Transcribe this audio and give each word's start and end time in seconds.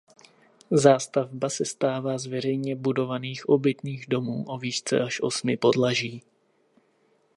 Zástavba 0.71 1.49
sestává 1.49 2.17
z 2.17 2.25
veřejně 2.25 2.75
budovaných 2.75 3.49
obytných 3.49 4.05
domů 4.07 4.45
o 4.47 4.57
výšce 4.57 4.99
až 5.01 5.21
osmi 5.21 5.57
podlaží. 5.57 6.23